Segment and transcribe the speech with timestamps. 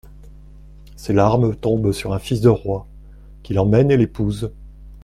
[0.95, 2.87] Ses larmes tombent sur un fils de roi,
[3.43, 4.51] qui l'emmène et l'épouse.